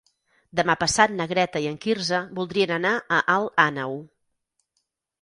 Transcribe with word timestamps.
Demà 0.59 0.75
passat 0.83 1.13
na 1.17 1.27
Greta 1.33 1.61
i 1.67 1.69
en 1.73 1.77
Quirze 1.85 2.23
voldrien 2.41 2.77
anar 2.81 2.97
a 2.97 3.23
Alt 3.39 3.65
Àneu. 3.69 3.99